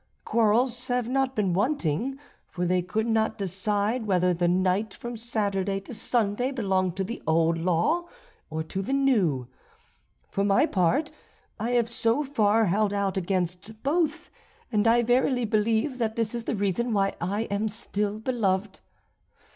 Quarrels 0.25 0.87
have 0.87 1.07
not 1.07 1.35
been 1.35 1.53
wanting, 1.53 2.17
for 2.47 2.65
they 2.65 2.81
could 2.81 3.05
not 3.05 3.37
decide 3.37 4.07
whether 4.07 4.33
the 4.33 4.47
night 4.47 4.95
from 4.95 5.15
Saturday 5.15 5.79
to 5.81 5.93
Sunday 5.93 6.49
belonged 6.49 6.95
to 6.95 7.03
the 7.03 7.21
old 7.27 7.59
law 7.59 8.05
or 8.49 8.63
to 8.63 8.81
the 8.81 8.93
new. 8.93 9.47
For 10.27 10.43
my 10.43 10.65
part, 10.65 11.11
I 11.59 11.73
have 11.73 11.87
so 11.87 12.23
far 12.23 12.65
held 12.65 12.93
out 12.95 13.15
against 13.15 13.83
both, 13.83 14.31
and 14.71 14.87
I 14.87 15.03
verily 15.03 15.45
believe 15.45 15.99
that 15.99 16.15
this 16.15 16.33
is 16.33 16.45
the 16.45 16.55
reason 16.55 16.93
why 16.93 17.13
I 17.21 17.41
am 17.51 17.69
still 17.69 18.17
beloved. 18.17 18.79